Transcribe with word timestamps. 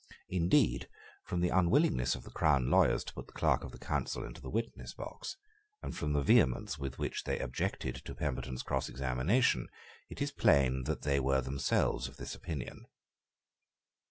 Indeed, 0.29 0.89
from 1.23 1.41
the 1.41 1.49
unwillingness 1.49 2.15
of 2.15 2.23
the 2.23 2.31
crown 2.31 2.71
lawyers 2.71 3.03
to 3.03 3.13
put 3.13 3.27
the 3.27 3.33
Clerk 3.33 3.63
of 3.63 3.71
the 3.71 3.77
Council 3.77 4.23
into 4.25 4.41
the 4.41 4.49
witness 4.49 4.95
box, 4.95 5.37
and 5.83 5.95
from 5.95 6.13
the 6.13 6.23
vehemence 6.23 6.79
with 6.79 6.97
which 6.97 7.25
they 7.25 7.37
objected 7.37 7.97
to 8.05 8.15
Pemberton's 8.15 8.63
cross 8.63 8.89
examination, 8.89 9.67
it 10.09 10.19
is 10.19 10.31
plain 10.31 10.85
that 10.85 11.03
they 11.03 11.19
were 11.19 11.41
themselves 11.41 12.07
of 12.07 12.17
this 12.17 12.33
opinion. 12.33 12.87